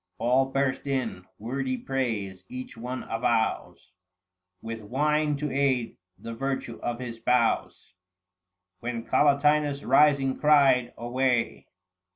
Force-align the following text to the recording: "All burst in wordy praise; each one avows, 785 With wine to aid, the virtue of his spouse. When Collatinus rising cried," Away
"All 0.17 0.47
burst 0.47 0.87
in 0.87 1.27
wordy 1.37 1.77
praise; 1.77 2.43
each 2.49 2.75
one 2.75 3.03
avows, 3.03 3.91
785 4.61 4.63
With 4.63 4.89
wine 4.89 5.37
to 5.37 5.51
aid, 5.51 5.97
the 6.17 6.33
virtue 6.33 6.79
of 6.81 6.97
his 6.99 7.17
spouse. 7.17 7.93
When 8.79 9.05
Collatinus 9.05 9.83
rising 9.87 10.39
cried," 10.39 10.91
Away 10.97 11.67